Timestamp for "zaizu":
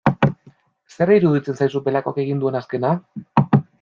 1.65-1.81